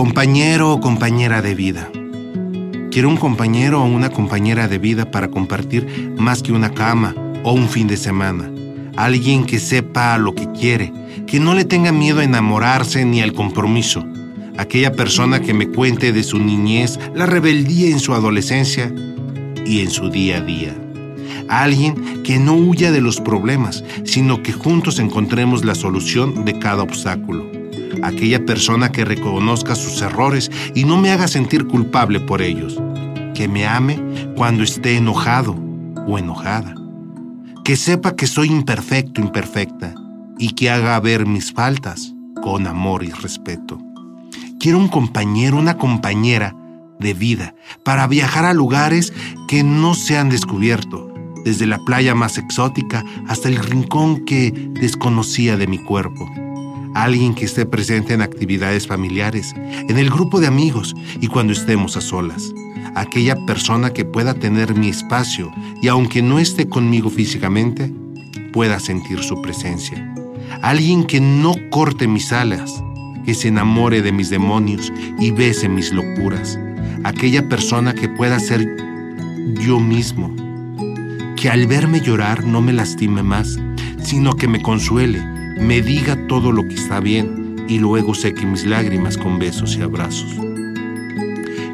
Compañero 0.00 0.72
o 0.72 0.80
compañera 0.80 1.42
de 1.42 1.54
vida. 1.54 1.90
Quiero 2.90 3.10
un 3.10 3.18
compañero 3.18 3.82
o 3.82 3.84
una 3.84 4.08
compañera 4.08 4.66
de 4.66 4.78
vida 4.78 5.10
para 5.10 5.28
compartir 5.28 6.14
más 6.16 6.42
que 6.42 6.54
una 6.54 6.72
cama 6.72 7.14
o 7.44 7.52
un 7.52 7.68
fin 7.68 7.86
de 7.86 7.98
semana. 7.98 8.50
Alguien 8.96 9.44
que 9.44 9.58
sepa 9.58 10.16
lo 10.16 10.34
que 10.34 10.50
quiere, 10.52 10.90
que 11.26 11.38
no 11.38 11.52
le 11.52 11.66
tenga 11.66 11.92
miedo 11.92 12.20
a 12.20 12.24
enamorarse 12.24 13.04
ni 13.04 13.20
al 13.20 13.34
compromiso. 13.34 14.02
Aquella 14.56 14.92
persona 14.92 15.40
que 15.40 15.52
me 15.52 15.68
cuente 15.68 16.14
de 16.14 16.22
su 16.22 16.38
niñez, 16.38 16.98
la 17.14 17.26
rebeldía 17.26 17.90
en 17.90 18.00
su 18.00 18.14
adolescencia 18.14 18.90
y 19.66 19.80
en 19.80 19.90
su 19.90 20.08
día 20.08 20.38
a 20.38 20.40
día. 20.40 20.74
Alguien 21.50 22.22
que 22.22 22.38
no 22.38 22.54
huya 22.54 22.90
de 22.90 23.02
los 23.02 23.20
problemas, 23.20 23.84
sino 24.04 24.42
que 24.42 24.54
juntos 24.54 24.98
encontremos 24.98 25.62
la 25.62 25.74
solución 25.74 26.46
de 26.46 26.58
cada 26.58 26.84
obstáculo. 26.84 27.59
Aquella 28.02 28.44
persona 28.44 28.92
que 28.92 29.04
reconozca 29.04 29.74
sus 29.74 30.00
errores 30.02 30.50
y 30.74 30.84
no 30.84 30.96
me 30.96 31.10
haga 31.10 31.28
sentir 31.28 31.66
culpable 31.66 32.20
por 32.20 32.42
ellos. 32.42 32.80
Que 33.34 33.48
me 33.48 33.66
ame 33.66 33.98
cuando 34.36 34.62
esté 34.62 34.96
enojado 34.96 35.56
o 36.06 36.18
enojada. 36.18 36.74
Que 37.64 37.76
sepa 37.76 38.16
que 38.16 38.26
soy 38.26 38.48
imperfecto, 38.48 39.20
imperfecta, 39.20 39.94
y 40.38 40.50
que 40.50 40.70
haga 40.70 40.98
ver 41.00 41.26
mis 41.26 41.52
faltas 41.52 42.14
con 42.42 42.66
amor 42.66 43.04
y 43.04 43.10
respeto. 43.10 43.78
Quiero 44.58 44.78
un 44.78 44.88
compañero, 44.88 45.58
una 45.58 45.76
compañera 45.76 46.56
de 46.98 47.14
vida 47.14 47.54
para 47.84 48.06
viajar 48.06 48.44
a 48.44 48.54
lugares 48.54 49.12
que 49.48 49.62
no 49.62 49.94
se 49.94 50.18
han 50.18 50.30
descubierto, 50.30 51.12
desde 51.44 51.66
la 51.66 51.78
playa 51.78 52.14
más 52.14 52.38
exótica 52.38 53.04
hasta 53.28 53.48
el 53.48 53.56
rincón 53.56 54.24
que 54.24 54.50
desconocía 54.80 55.56
de 55.56 55.66
mi 55.66 55.78
cuerpo. 55.78 56.30
Alguien 57.00 57.34
que 57.34 57.46
esté 57.46 57.64
presente 57.64 58.12
en 58.12 58.20
actividades 58.20 58.86
familiares, 58.86 59.54
en 59.56 59.96
el 59.96 60.10
grupo 60.10 60.38
de 60.38 60.46
amigos 60.46 60.94
y 61.18 61.28
cuando 61.28 61.54
estemos 61.54 61.96
a 61.96 62.02
solas. 62.02 62.52
Aquella 62.94 63.36
persona 63.46 63.94
que 63.94 64.04
pueda 64.04 64.34
tener 64.34 64.74
mi 64.74 64.90
espacio 64.90 65.50
y 65.80 65.88
aunque 65.88 66.20
no 66.20 66.38
esté 66.38 66.68
conmigo 66.68 67.08
físicamente, 67.08 67.90
pueda 68.52 68.78
sentir 68.78 69.22
su 69.22 69.40
presencia. 69.40 70.14
Alguien 70.60 71.04
que 71.04 71.22
no 71.22 71.54
corte 71.70 72.06
mis 72.06 72.34
alas, 72.34 72.70
que 73.24 73.32
se 73.32 73.48
enamore 73.48 74.02
de 74.02 74.12
mis 74.12 74.28
demonios 74.28 74.92
y 75.18 75.30
bese 75.30 75.70
mis 75.70 75.94
locuras. 75.94 76.58
Aquella 77.04 77.48
persona 77.48 77.94
que 77.94 78.10
pueda 78.10 78.38
ser 78.38 78.76
yo 79.58 79.80
mismo 79.80 80.36
que 81.34 81.48
al 81.48 81.66
verme 81.66 82.02
llorar 82.02 82.44
no 82.44 82.60
me 82.60 82.74
lastime 82.74 83.22
más, 83.22 83.58
sino 84.02 84.34
que 84.34 84.46
me 84.46 84.60
consuele, 84.60 85.39
me 85.60 85.82
diga 85.82 86.26
todo 86.26 86.52
lo 86.52 86.66
que 86.66 86.74
está 86.74 87.00
bien 87.00 87.64
y 87.68 87.78
luego 87.78 88.14
seque 88.14 88.46
mis 88.46 88.64
lágrimas 88.64 89.16
con 89.16 89.38
besos 89.38 89.76
y 89.76 89.82
abrazos. 89.82 90.34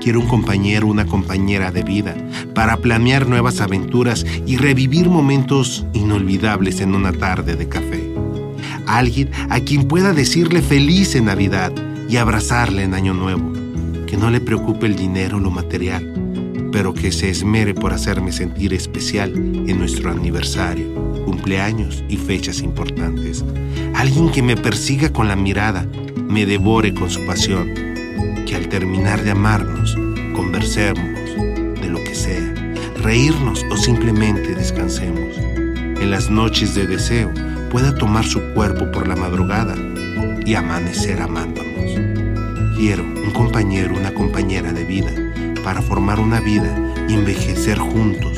Quiero 0.00 0.20
un 0.20 0.28
compañero, 0.28 0.86
una 0.86 1.04
compañera 1.04 1.72
de 1.72 1.82
vida 1.82 2.16
para 2.54 2.76
planear 2.78 3.26
nuevas 3.26 3.60
aventuras 3.60 4.24
y 4.46 4.56
revivir 4.56 5.08
momentos 5.08 5.86
inolvidables 5.92 6.80
en 6.80 6.94
una 6.94 7.12
tarde 7.12 7.56
de 7.56 7.68
café. 7.68 8.10
Alguien 8.86 9.30
a 9.50 9.60
quien 9.60 9.88
pueda 9.88 10.12
decirle 10.12 10.62
feliz 10.62 11.14
en 11.14 11.26
Navidad 11.26 11.72
y 12.08 12.16
abrazarle 12.16 12.82
en 12.82 12.94
Año 12.94 13.14
Nuevo. 13.14 13.52
Que 14.06 14.16
no 14.16 14.30
le 14.30 14.40
preocupe 14.40 14.86
el 14.86 14.96
dinero 14.96 15.36
o 15.36 15.40
lo 15.40 15.50
material, 15.50 16.12
pero 16.72 16.94
que 16.94 17.12
se 17.12 17.30
esmere 17.30 17.74
por 17.74 17.92
hacerme 17.92 18.32
sentir 18.32 18.72
especial 18.72 19.32
en 19.34 19.78
nuestro 19.78 20.10
aniversario, 20.10 21.22
cumpleaños 21.24 22.04
y 22.08 22.16
fechas 22.16 22.60
importantes. 22.60 23.44
Alguien 23.94 24.30
que 24.30 24.42
me 24.42 24.56
persiga 24.56 25.12
con 25.12 25.28
la 25.28 25.36
mirada, 25.36 25.86
me 26.28 26.46
devore 26.46 26.94
con 26.94 27.10
su 27.10 27.24
pasión, 27.26 27.68
que 28.46 28.54
al 28.54 28.68
terminar 28.68 29.22
de 29.22 29.32
amarnos, 29.32 29.96
conversemos 30.34 31.04
de 31.80 31.88
lo 31.88 32.02
que 32.04 32.14
sea, 32.14 32.54
reírnos 33.02 33.64
o 33.70 33.76
simplemente 33.76 34.54
descansemos. 34.54 35.36
En 35.38 36.10
las 36.10 36.30
noches 36.30 36.74
de 36.74 36.86
deseo 36.86 37.32
pueda 37.70 37.94
tomar 37.94 38.24
su 38.24 38.40
cuerpo 38.54 38.90
por 38.90 39.06
la 39.06 39.16
madrugada 39.16 39.76
y 40.46 40.54
amanecer 40.54 41.20
amándonos. 41.20 41.70
Quiero 42.76 43.02
un 43.02 43.30
compañero, 43.32 43.94
una 43.94 44.14
compañera 44.14 44.72
de 44.72 44.84
vida 44.84 45.12
para 45.70 45.82
formar 45.82 46.18
una 46.18 46.40
vida 46.40 46.76
y 47.08 47.14
envejecer 47.14 47.78
juntos. 47.78 48.36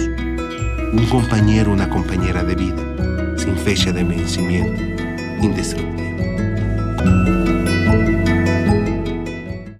Un 0.92 1.06
compañero, 1.10 1.72
una 1.72 1.88
compañera 1.88 2.44
de 2.44 2.54
vida, 2.54 3.38
sin 3.38 3.56
fecha 3.56 3.90
de 3.90 4.04
vencimiento, 4.04 4.82
indestructible. 5.40 6.11